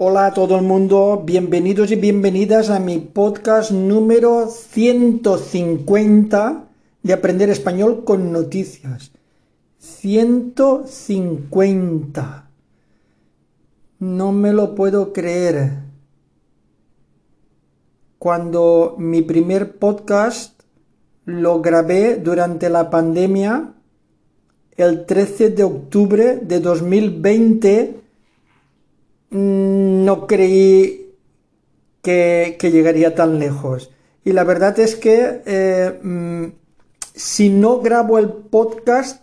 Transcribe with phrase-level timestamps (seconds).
[0.00, 6.68] Hola a todo el mundo, bienvenidos y bienvenidas a mi podcast número 150
[7.02, 9.10] de Aprender Español con Noticias.
[9.78, 12.48] 150.
[13.98, 15.80] No me lo puedo creer.
[18.20, 20.62] Cuando mi primer podcast
[21.24, 23.74] lo grabé durante la pandemia,
[24.76, 28.07] el 13 de octubre de 2020, Mm,
[29.30, 31.14] no creí
[32.02, 33.90] que, llegaría tan lejos.
[34.24, 36.46] Y la verdad es que eh, mm,
[37.14, 39.22] si no grabo el podcast,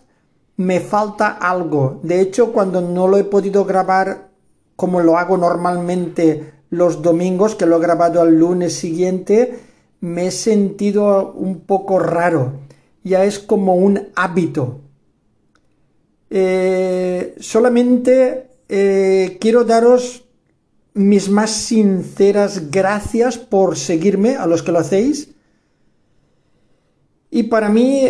[0.56, 2.00] me falta algo.
[2.02, 4.28] De hecho, cuando no lo he podido grabar
[4.74, 9.58] como lo hago normalmente los domingos, que lo he grabado al lunes siguiente,
[10.00, 12.60] me he sentido un poco raro.
[13.02, 14.80] Ya es como un hábito.
[16.28, 20.24] Eh, solamente eh, quiero daros
[20.94, 25.30] mis más sinceras gracias por seguirme, a los que lo hacéis.
[27.30, 28.02] Y para mí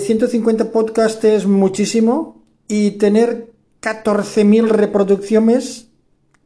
[0.00, 5.88] 150 eh, podcasts es muchísimo y tener 14.000 reproducciones,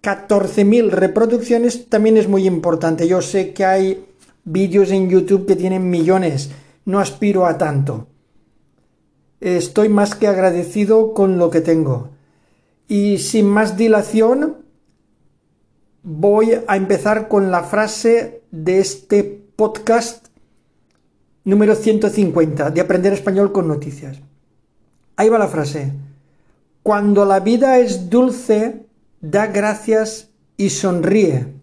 [0.03, 3.07] 14.000 reproducciones también es muy importante.
[3.07, 4.05] Yo sé que hay
[4.45, 6.51] vídeos en YouTube que tienen millones,
[6.85, 8.09] no aspiro a tanto.
[9.41, 12.11] Estoy más que agradecido con lo que tengo.
[12.89, 14.65] Y sin más dilación,
[16.03, 19.25] voy a empezar con la frase de este
[19.57, 20.27] podcast
[21.45, 24.21] número 150 de Aprender Español con Noticias.
[25.17, 25.93] Ahí va la frase.
[26.83, 28.87] Cuando la vida es dulce,
[29.21, 31.55] da gracias y sonríe.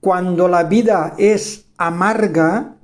[0.00, 2.76] Cuando la vida es amarga,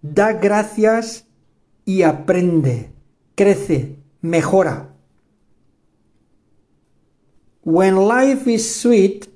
[0.00, 1.26] da gracias
[1.84, 2.90] y aprende,
[3.34, 4.93] crece, mejora.
[7.64, 9.26] When life is sweet,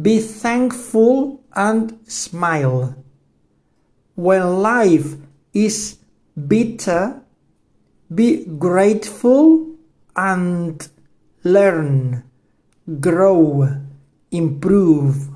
[0.00, 2.94] be thankful and smile.
[4.14, 5.16] When life
[5.52, 5.98] is
[6.36, 7.22] bitter,
[8.14, 9.74] be grateful
[10.14, 10.88] and
[11.42, 12.22] learn,
[13.00, 13.66] grow,
[14.30, 15.28] improve.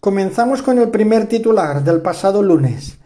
[0.00, 2.96] Comenzamos con el primer titular del pasado lunes.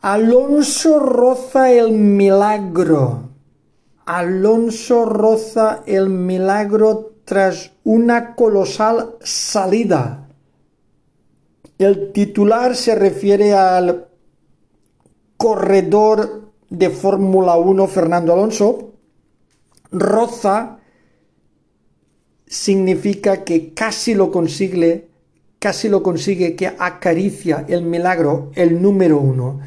[0.00, 3.25] Alonso roza el milagro.
[4.06, 10.28] Alonso roza el milagro tras una colosal salida.
[11.76, 14.06] El titular se refiere al
[15.36, 18.92] corredor de Fórmula 1 Fernando Alonso.
[19.90, 20.78] Roza
[22.46, 25.08] significa que casi lo consigue,
[25.58, 29.60] casi lo consigue, que acaricia el milagro, el número uno.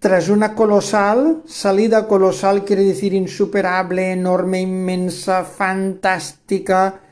[0.00, 7.02] Tras una colosal, salida colosal quiere decir insuperable, enorme, inmensa, fantástica.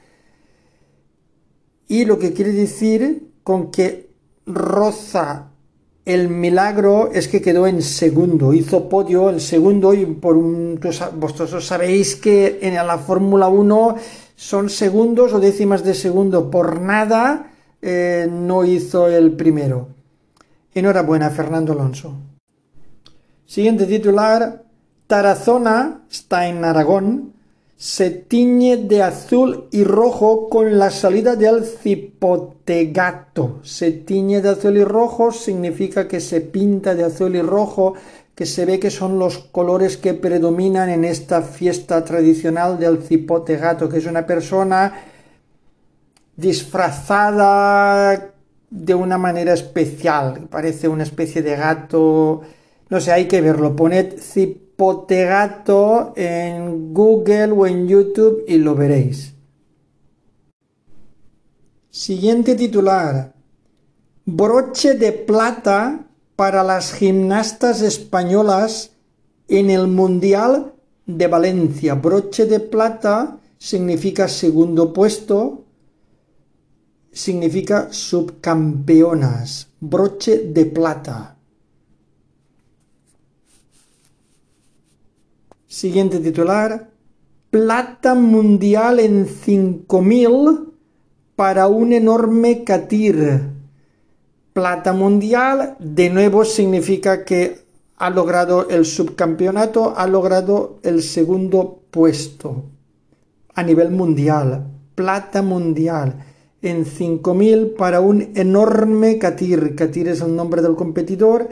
[1.87, 4.09] Y lo que quiere decir con que
[4.47, 5.51] roza
[6.07, 10.81] el milagro es que quedó en segundo, hizo podio el segundo y por un,
[11.17, 13.97] vosotros sabéis que en la Fórmula 1
[14.35, 19.89] son segundos o décimas de segundo, por nada eh, no hizo el primero.
[20.73, 22.38] Enhorabuena, Fernando Alonso.
[23.49, 24.63] Siguiente titular,
[25.07, 27.33] Tarazona, está en Aragón,
[27.79, 33.61] se tiñe de azul y rojo con la salida del cipotegato.
[33.63, 37.95] Se tiñe de azul y rojo significa que se pinta de azul y rojo,
[38.35, 43.89] que se ve que son los colores que predominan en esta fiesta tradicional del cipotegato,
[43.89, 44.93] que es una persona
[46.37, 48.31] disfrazada
[48.69, 52.43] de una manera especial, parece una especie de gato
[52.91, 53.77] no sé, hay que verlo.
[53.77, 59.35] Poned cipotegato en Google o en YouTube y lo veréis.
[61.91, 63.35] Siguiente titular.
[64.25, 66.07] Broche de plata
[66.37, 68.93] para las gimnastas españolas
[69.49, 70.75] en el Mundial
[71.07, 71.95] de Valencia.
[71.95, 75.65] Broche de plata significa segundo puesto,
[77.11, 79.69] significa subcampeonas.
[79.81, 81.38] Broche de plata.
[85.69, 86.89] Siguiente titular.
[87.51, 90.73] Plata mundial en 5000
[91.37, 93.43] para un enorme catir.
[94.55, 97.59] Plata mundial de nuevo significa que
[97.97, 102.65] ha logrado el subcampeonato, ha logrado el segundo puesto
[103.55, 104.69] a nivel mundial.
[104.95, 106.25] Plata mundial
[106.63, 109.77] en 5000 para un enorme catir.
[109.77, 111.51] Catir es el nombre del competidor.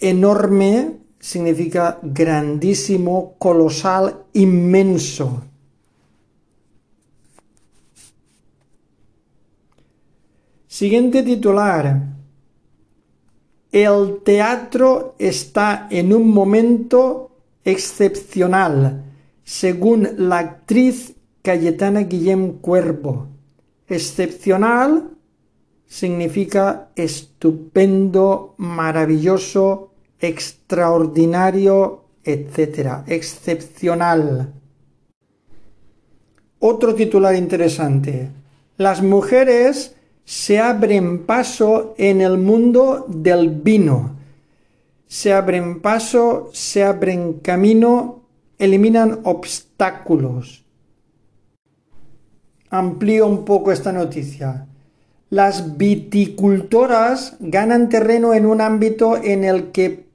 [0.00, 5.42] Enorme significa grandísimo, colosal, inmenso.
[10.66, 12.14] Siguiente titular.
[13.72, 17.32] El teatro está en un momento
[17.64, 19.04] excepcional,
[19.44, 23.26] según la actriz Cayetana Guillem Cuervo.
[23.88, 25.10] Excepcional
[25.86, 29.87] significa estupendo, maravilloso,
[30.20, 33.02] extraordinario, etc.
[33.06, 34.52] Excepcional.
[36.58, 38.30] Otro titular interesante.
[38.76, 39.94] Las mujeres
[40.24, 44.16] se abren paso en el mundo del vino.
[45.06, 48.24] Se abren paso, se abren camino,
[48.58, 50.64] eliminan obstáculos.
[52.70, 54.66] Amplío un poco esta noticia.
[55.30, 60.07] Las viticultoras ganan terreno en un ámbito en el que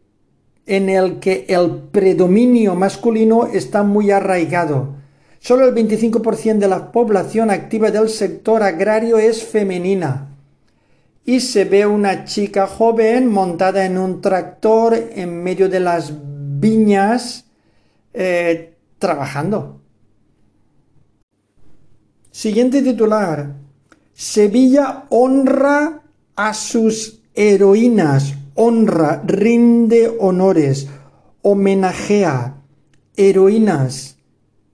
[0.66, 5.04] en el que el predominio masculino está muy arraigado
[5.44, 10.30] Solo el 25% de la población activa del sector agrario es femenina.
[11.26, 17.44] Y se ve una chica joven montada en un tractor en medio de las viñas
[18.14, 19.82] eh, trabajando.
[22.32, 23.54] Siguiente titular.
[24.14, 26.04] Sevilla honra
[26.38, 30.88] a sus heroínas, honra, rinde honores,
[31.42, 32.56] homenajea,
[33.16, 34.14] heroínas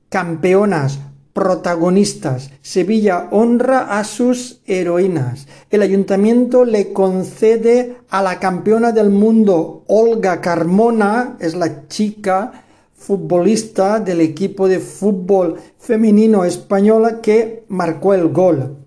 [0.09, 0.99] campeonas,
[1.33, 2.51] protagonistas.
[2.61, 5.47] Sevilla honra a sus heroínas.
[5.69, 13.99] El ayuntamiento le concede a la campeona del mundo, Olga Carmona, es la chica futbolista
[13.99, 18.78] del equipo de fútbol femenino española que marcó el gol.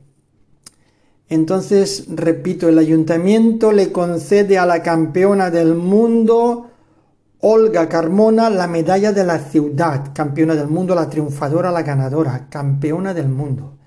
[1.32, 6.68] Entonces, repito, el ayuntamiento le concede a la campeona del mundo
[7.40, 13.14] Olga Carmona, la medalla de la ciudad, campeona del mundo, la triunfadora, la ganadora, campeona
[13.14, 13.78] del mundo.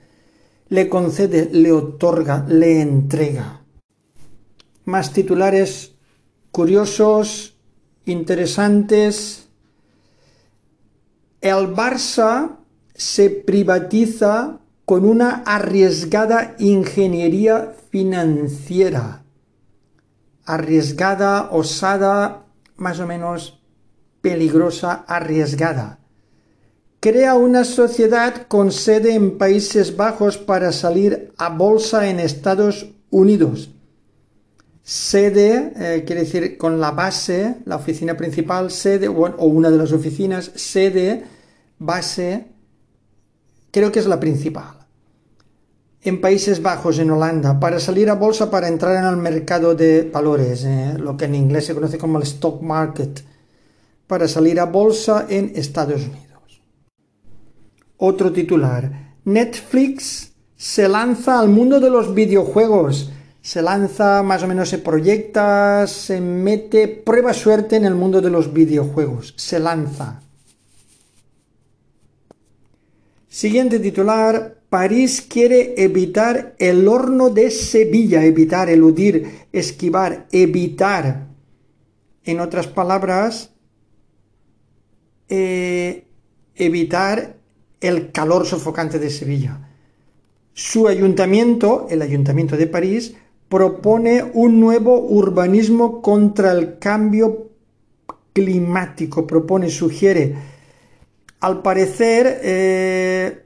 [0.70, 3.62] Le concede, le otorga, le entrega.
[4.86, 5.94] Más titulares
[6.50, 7.60] curiosos,
[8.06, 9.50] interesantes.
[11.42, 12.58] El Barça
[12.96, 19.24] se privatiza con una arriesgada ingeniería financiera.
[20.46, 22.46] Arriesgada, osada,
[22.78, 23.64] más o menos
[24.22, 26.00] peligrosa, arriesgada.
[27.00, 33.72] Crea una sociedad con sede en Países Bajos para salir a bolsa en Estados Unidos.
[34.84, 39.92] Sede, eh, quiere decir con la base, la oficina principal, sede, o una de las
[39.92, 41.26] oficinas, sede,
[41.80, 42.55] base,
[43.76, 44.86] creo que es la principal
[46.06, 50.04] en Países Bajos, en Holanda, para salir a bolsa, para entrar en el mercado de
[50.04, 53.22] valores, eh, lo que en inglés se conoce como el stock market,
[54.06, 56.62] para salir a bolsa en Estados Unidos.
[57.98, 59.16] Otro titular.
[59.26, 63.12] Netflix se lanza al mundo de los videojuegos.
[63.42, 68.30] Se lanza, más o menos se proyecta, se mete, prueba suerte en el mundo de
[68.30, 69.34] los videojuegos.
[69.38, 70.22] Se lanza.
[73.36, 74.62] Siguiente titular.
[74.70, 81.28] París quiere evitar el horno de Sevilla, evitar, eludir, esquivar, evitar.
[82.24, 83.52] En otras palabras,
[85.28, 86.08] eh,
[86.56, 87.36] evitar
[87.82, 89.70] el calor sofocante de Sevilla.
[90.54, 93.16] Su ayuntamiento, el ayuntamiento de París,
[93.50, 97.50] propone un nuevo urbanismo contra el cambio
[98.32, 100.55] climático, propone, sugiere.
[101.40, 103.46] Al parecer, eh,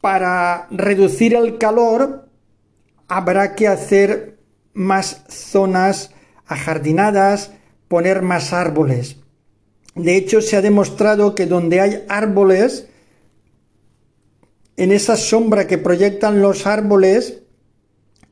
[0.00, 2.28] para reducir el calor
[3.08, 4.38] habrá que hacer
[4.74, 6.10] más zonas
[6.46, 7.52] ajardinadas,
[7.88, 9.16] poner más árboles.
[9.94, 12.88] De hecho, se ha demostrado que donde hay árboles,
[14.76, 17.42] en esa sombra que proyectan los árboles,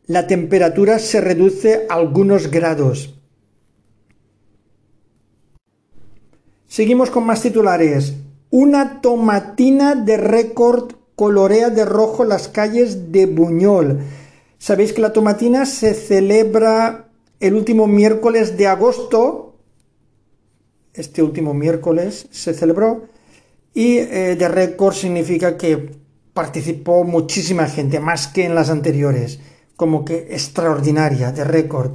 [0.06, 3.15] la temperatura se reduce a algunos grados.
[6.68, 8.14] Seguimos con más titulares.
[8.50, 14.00] Una tomatina de récord colorea de rojo las calles de Buñol.
[14.58, 17.08] Sabéis que la tomatina se celebra
[17.40, 19.54] el último miércoles de agosto.
[20.92, 23.06] Este último miércoles se celebró.
[23.72, 25.90] Y eh, de récord significa que
[26.32, 29.38] participó muchísima gente, más que en las anteriores.
[29.76, 31.92] Como que extraordinaria, de récord.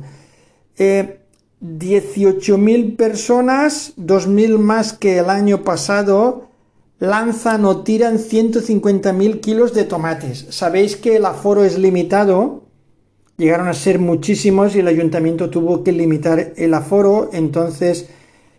[0.78, 1.21] Eh,
[1.62, 6.50] 18.000 personas, 2.000 más que el año pasado
[7.00, 10.48] lanzan o tiran 150.000 kilos de tomates.
[10.50, 12.64] Sabéis que el aforo es limitado,
[13.38, 18.10] llegaron a ser muchísimos y el ayuntamiento tuvo que limitar el aforo, entonces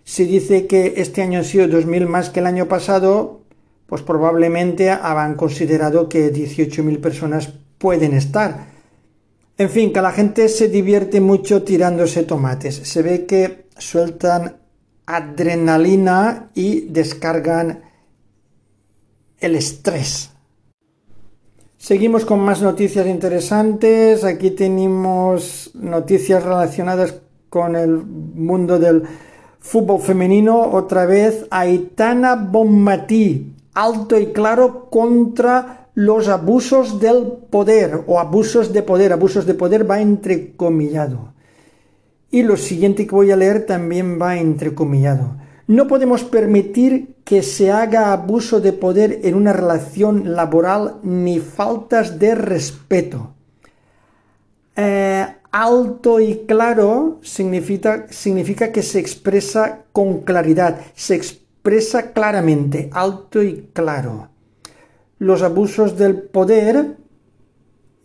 [0.04, 3.42] si dice que este año ha sido 2.000 más que el año pasado,
[3.86, 8.71] pues probablemente habrán considerado que 18.000 personas pueden estar.
[9.58, 12.76] En fin, que la gente se divierte mucho tirándose tomates.
[12.76, 14.56] Se ve que sueltan
[15.06, 17.82] adrenalina y descargan
[19.40, 20.30] el estrés.
[21.76, 24.24] Seguimos con más noticias interesantes.
[24.24, 27.16] Aquí tenemos noticias relacionadas
[27.48, 29.02] con el mundo del
[29.58, 30.60] fútbol femenino.
[30.60, 38.82] Otra vez, Aitana Bonmatí, alto y claro contra los abusos del poder o abusos de
[38.82, 39.12] poder.
[39.12, 41.34] Abusos de poder va entrecomillado.
[42.30, 45.36] Y lo siguiente que voy a leer también va entrecomillado.
[45.66, 52.18] No podemos permitir que se haga abuso de poder en una relación laboral ni faltas
[52.18, 53.34] de respeto.
[54.74, 63.42] Eh, alto y claro significa, significa que se expresa con claridad, se expresa claramente, alto
[63.42, 64.31] y claro.
[65.22, 66.96] Los abusos del poder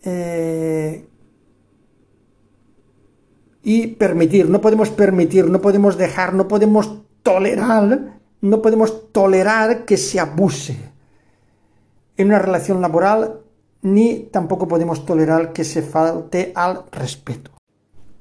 [0.04, 1.04] eh,
[3.64, 9.96] y permitir, no podemos permitir, no podemos dejar, no podemos tolerar, no podemos tolerar que
[9.96, 10.78] se abuse
[12.16, 13.40] en una relación laboral,
[13.82, 17.50] ni tampoco podemos tolerar que se falte al respeto.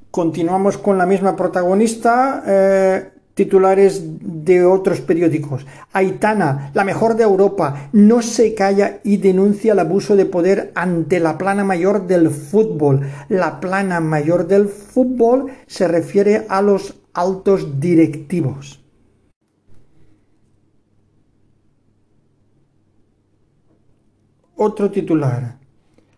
[0.09, 5.65] Continuamos con la misma protagonista, eh, titulares de otros periódicos.
[5.93, 11.19] Aitana, la mejor de Europa, no se calla y denuncia el abuso de poder ante
[11.19, 13.01] la plana mayor del fútbol.
[13.29, 18.83] La plana mayor del fútbol se refiere a los altos directivos.
[24.55, 25.59] Otro titular.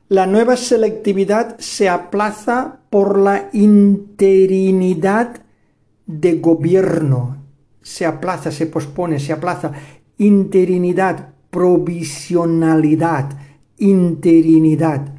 [0.07, 5.41] La nueva selectividad se aplaza por la interinidad
[6.09, 7.37] de gobierno.
[7.83, 9.71] Se aplaza, se pospone, se aplaza.
[10.17, 13.37] Interinidad, provisionalidad,
[13.77, 15.13] interinidad.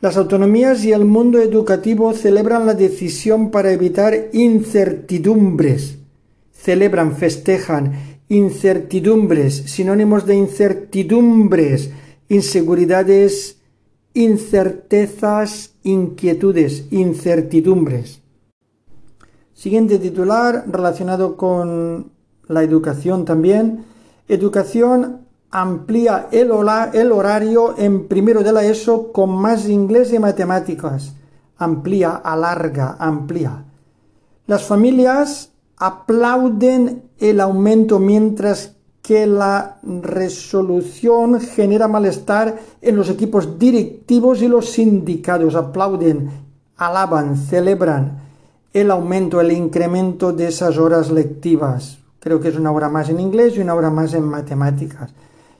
[0.00, 5.98] Las autonomías y el mundo educativo celebran la decisión para evitar incertidumbres.
[6.50, 7.92] Celebran, festejan
[8.28, 11.90] incertidumbres, sinónimos de incertidumbres
[12.32, 13.58] inseguridades,
[14.14, 18.21] incertezas, inquietudes, incertidumbres.
[19.54, 22.10] Siguiente titular relacionado con
[22.48, 23.84] la educación también.
[24.26, 26.50] Educación amplía el,
[26.94, 31.14] el horario en primero de la ESO con más inglés y matemáticas.
[31.58, 33.64] Amplía, alarga, amplía.
[34.46, 44.40] Las familias aplauden el aumento mientras que la resolución genera malestar en los equipos directivos
[44.42, 45.54] y los sindicatos.
[45.56, 46.30] Aplauden,
[46.76, 48.21] alaban, celebran
[48.72, 51.98] el aumento, el incremento de esas horas lectivas.
[52.20, 55.10] Creo que es una hora más en inglés y una hora más en matemáticas.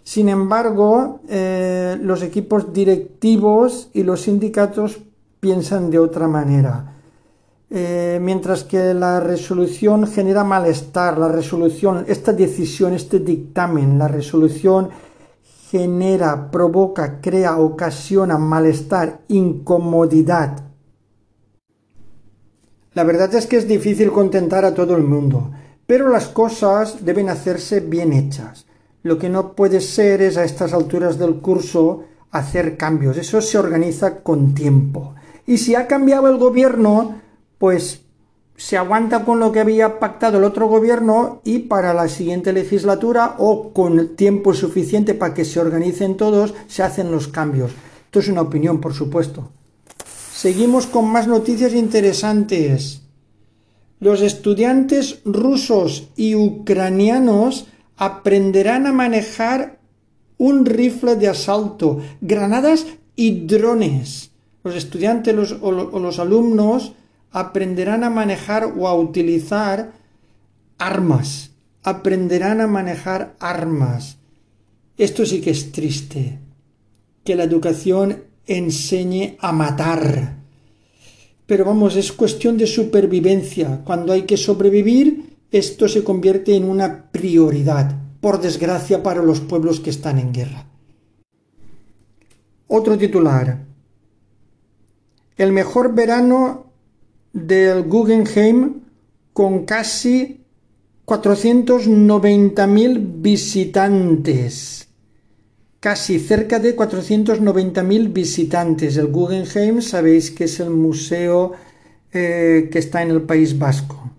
[0.05, 4.99] Sin embargo, eh, los equipos directivos y los sindicatos
[5.41, 6.97] piensan de otra manera.
[7.71, 14.91] Eh, mientras que la resolución genera malestar, la resolución, esta decisión, este dictamen, la resolución
[15.71, 20.72] genera, provoca, crea, ocasiona malestar, incomodidad.
[22.95, 25.51] La verdad es que es difícil contentar a todo el mundo,
[25.87, 28.67] pero las cosas deben hacerse bien hechas.
[29.03, 33.17] Lo que no puede ser es a estas alturas del curso hacer cambios.
[33.17, 35.15] Eso se organiza con tiempo.
[35.47, 37.21] Y si ha cambiado el gobierno,
[37.57, 38.03] pues
[38.57, 43.37] se aguanta con lo que había pactado el otro gobierno y para la siguiente legislatura
[43.39, 47.73] o con tiempo suficiente para que se organicen todos, se hacen los cambios.
[48.05, 49.51] Esto es una opinión, por supuesto.
[50.43, 53.03] Seguimos con más noticias interesantes.
[54.01, 59.79] Los estudiantes rusos y ucranianos aprenderán a manejar
[60.39, 64.33] un rifle de asalto, granadas y drones.
[64.65, 66.95] Los estudiantes o los alumnos
[67.31, 69.93] aprenderán a manejar o a utilizar
[70.77, 71.53] armas,
[71.85, 74.19] aprenderán a manejar armas.
[74.99, 76.41] Esto sí que es triste,
[77.23, 80.37] que la educación enseñe a matar.
[81.47, 83.83] Pero vamos, es cuestión de supervivencia.
[83.85, 89.81] Cuando hay que sobrevivir, esto se convierte en una prioridad, por desgracia para los pueblos
[89.81, 90.67] que están en guerra.
[92.69, 93.67] Otro titular.
[95.37, 96.67] El mejor verano
[97.33, 98.81] del Guggenheim
[99.33, 100.43] con casi
[101.07, 104.89] 490.000 visitantes.
[105.83, 108.97] Casi cerca de 490.000 visitantes.
[108.97, 111.55] El Guggenheim sabéis que es el museo
[112.13, 114.13] eh, que está en el País Vasco.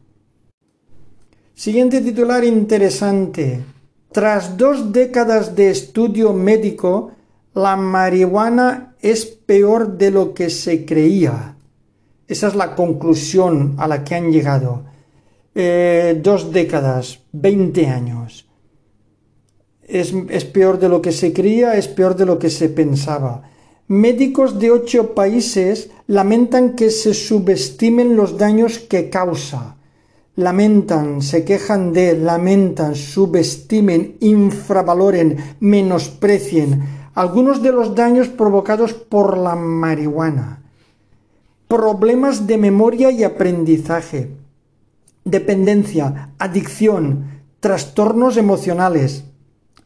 [1.55, 3.63] Siguiente titular interesante.
[4.11, 7.13] Tras dos décadas de estudio médico,
[7.53, 11.55] la marihuana es peor de lo que se creía.
[12.27, 14.83] Esa es la conclusión a la que han llegado.
[15.55, 18.49] Eh, dos décadas, 20 años.
[19.87, 23.43] Es, es peor de lo que se creía, es peor de lo que se pensaba.
[23.87, 29.77] Médicos de ocho países lamentan que se subestimen los daños que causa.
[30.35, 39.55] Lamentan, se quejan de, lamentan, subestimen, infravaloren, menosprecien algunos de los daños provocados por la
[39.55, 40.63] marihuana.
[41.67, 44.31] Problemas de memoria y aprendizaje,
[45.23, 49.25] dependencia, adicción, trastornos emocionales,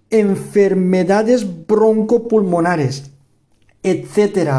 [0.10, 3.12] enfermedades broncopulmonares,
[3.84, 4.50] etc.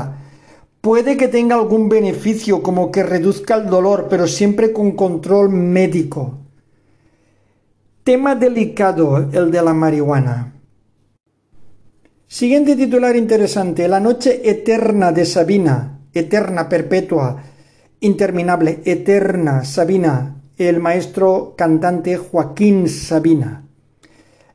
[0.80, 6.38] Puede que tenga algún beneficio como que reduzca el dolor, pero siempre con control médico.
[8.04, 10.54] Tema delicado el de la marihuana.
[12.26, 13.88] Siguiente titular interesante.
[13.88, 16.00] La noche eterna de Sabina.
[16.12, 17.42] Eterna, perpetua,
[18.00, 20.42] interminable, eterna, Sabina.
[20.56, 23.67] El maestro cantante Joaquín Sabina.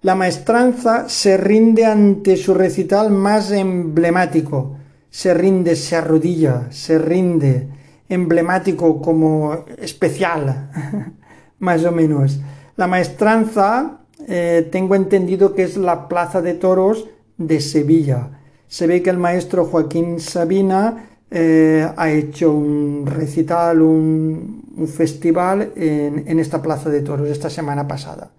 [0.04, 4.76] La maestranza se rinde ante su recital más emblemático.
[5.10, 7.70] Se rinde, se arrodilla, se rinde.
[8.10, 10.72] Emblemático como especial,
[11.60, 12.42] más o menos.
[12.76, 17.08] La maestranza, eh, tengo entendido que es la plaza de toros
[17.38, 18.42] de Sevilla.
[18.68, 26.26] Se ve que el maestro Joaquín Sabina eh, ha hecho un recital, un, festival en,
[26.28, 28.32] en esta plaza de toros esta semana pasada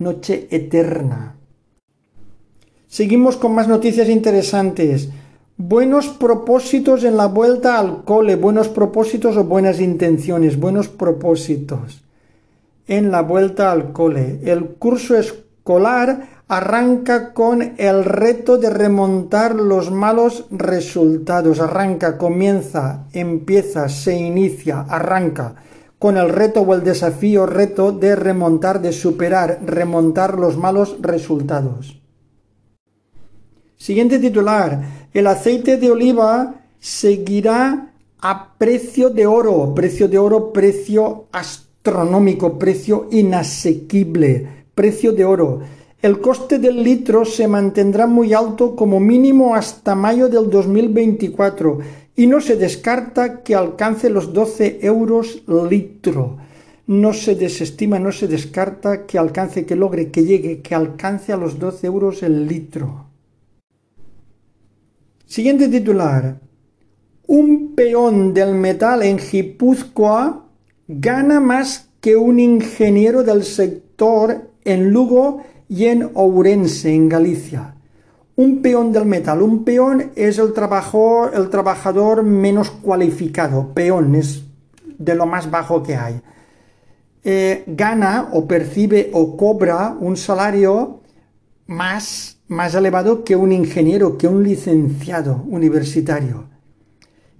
[0.00, 1.36] noche eterna.
[2.88, 5.10] Seguimos con más noticias interesantes.
[5.56, 12.02] Buenos propósitos en la vuelta al cole, buenos propósitos o buenas intenciones, buenos propósitos
[12.88, 14.40] en la vuelta al cole.
[14.42, 21.60] El curso escolar arranca con el reto de remontar los malos resultados.
[21.60, 25.56] Arranca, comienza, empieza, se inicia, arranca
[26.00, 32.00] con el reto o el desafío reto de remontar, de superar, remontar los malos resultados.
[33.76, 34.80] Siguiente titular.
[35.12, 39.74] El aceite de oliva seguirá a precio de oro.
[39.74, 44.64] Precio de oro, precio astronómico, precio inasequible.
[44.74, 45.60] Precio de oro.
[46.00, 51.78] El coste del litro se mantendrá muy alto como mínimo hasta mayo del 2024
[52.16, 56.38] y no se descarta que alcance los 12 euros litro.
[56.86, 61.36] No se desestima, no se descarta que alcance, que logre, que llegue, que alcance a
[61.36, 63.06] los 12 euros el litro.
[65.24, 66.40] Siguiente titular.
[67.28, 70.46] Un peón del metal en Guipúzcoa
[70.88, 77.76] gana más que un ingeniero del sector en Lugo y en Ourense, en Galicia
[78.40, 79.42] un peón del metal.
[79.42, 83.74] Un peón es el, trabajador menos cualificado.
[83.74, 84.44] Peón es
[84.98, 86.22] de lo más bajo que hay.
[87.22, 91.02] Eh, gana o percibe o cobra un salario
[91.66, 96.48] más, más elevado que un ingeniero, que un licenciado universitario.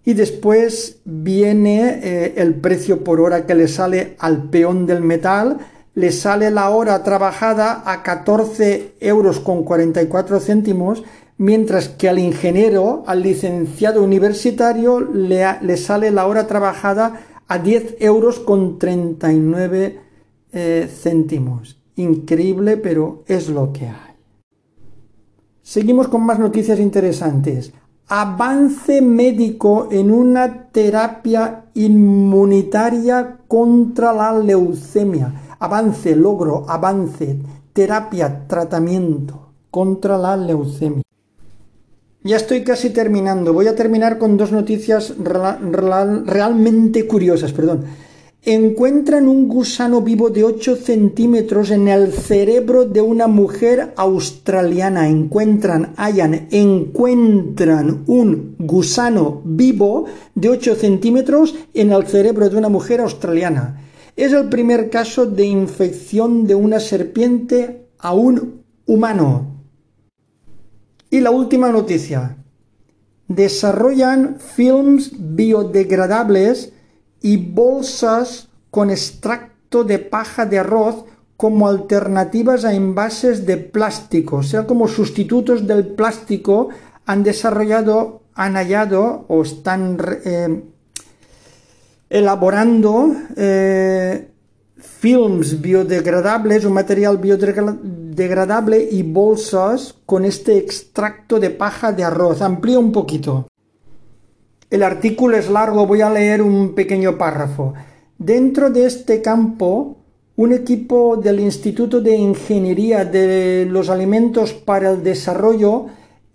[0.04, 5.60] Y después viene eh, el precio por hora que le sale al peón del metal,
[5.94, 11.02] le sale la hora trabajada a 14 euros con 44 céntimos,
[11.36, 17.96] mientras que al ingeniero, al licenciado universitario, le, le sale la hora trabajada a 10
[18.00, 20.00] euros con 39
[20.52, 21.80] eh, céntimos.
[21.96, 24.14] Increíble, pero es lo que hay.
[25.62, 27.72] Seguimos con más noticias interesantes.
[28.08, 37.38] Avance médico en una terapia inmunitaria contra la leucemia avance, logro, avance,
[37.72, 41.02] terapia, tratamiento contra la leucemia.
[42.22, 43.54] Ya estoy casi terminando.
[43.54, 47.52] Voy a terminar con dos noticias realmente curiosas.
[47.52, 47.84] Perdón.
[48.42, 55.08] Encuentran un gusano vivo de 8 centímetros en el cerebro de una mujer australiana.
[55.08, 63.00] Encuentran, hayan, encuentran un gusano vivo de 8 centímetros en el cerebro de una mujer
[63.00, 63.89] australiana.
[64.20, 69.64] Es el primer caso de infección de una serpiente a un humano.
[71.08, 72.36] Y la última noticia.
[73.28, 76.74] Desarrollan films biodegradables
[77.22, 81.06] y bolsas con extracto de paja de arroz
[81.38, 86.68] como alternativas a envases de plástico, o sea, como sustitutos del plástico,
[87.06, 90.62] han desarrollado, han hallado o están eh,
[92.10, 94.28] elaborando eh,
[94.76, 102.42] films biodegradables, un material biodegradable y bolsas con este extracto de paja de arroz.
[102.42, 103.46] Amplío un poquito.
[104.68, 107.74] El artículo es largo, voy a leer un pequeño párrafo.
[108.18, 109.96] Dentro de este campo,
[110.36, 115.86] un equipo del Instituto de Ingeniería de los Alimentos para el Desarrollo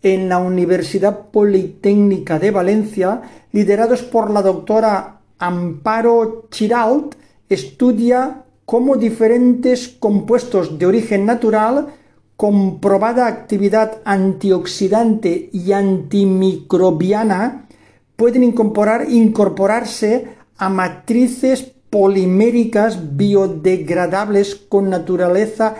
[0.02, 7.16] en la Universidad Politécnica de Valencia, liderados por la doctora Amparo Chiralt,
[7.50, 11.88] estudia cómo diferentes compuestos de origen natural,
[12.36, 17.68] comprobada actividad antioxidante y antimicrobiana,
[18.16, 25.76] pueden incorporar, incorporarse a matrices poliméricas biodegradables con naturaleza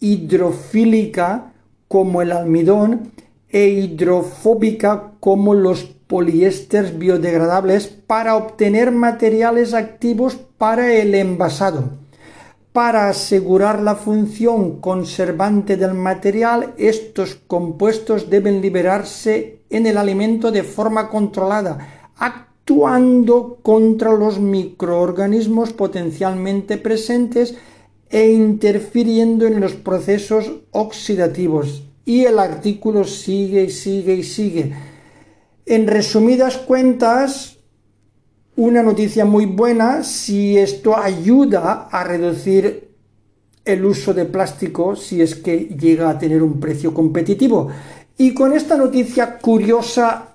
[0.00, 1.52] hidrofílica
[1.88, 3.12] como el almidón
[3.48, 11.90] e hidrofóbica como los poliésteres biodegradables para obtener materiales activos para el envasado.
[12.72, 20.62] Para asegurar la función conservante del material, estos compuestos deben liberarse en el alimento de
[20.62, 27.54] forma controlada, actuando contra los microorganismos potencialmente presentes
[28.10, 31.82] e interfiriendo en los procesos oxidativos.
[32.04, 34.74] Y el artículo sigue y sigue y sigue.
[35.66, 37.56] En resumidas cuentas,
[38.54, 42.94] una noticia muy buena si esto ayuda a reducir
[43.64, 47.68] el uso de plástico si es que llega a tener un precio competitivo.
[48.16, 50.34] Y con esta noticia curiosa,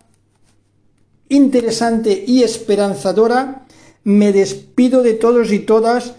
[1.30, 3.66] interesante y esperanzadora,
[4.04, 6.16] me despido de todos y todas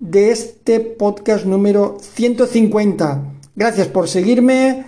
[0.00, 3.24] de este podcast número 150.
[3.54, 4.86] Gracias por seguirme.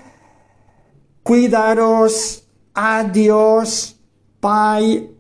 [1.22, 2.45] Cuidaros.
[2.76, 3.96] Adiós.
[4.38, 5.15] Bye.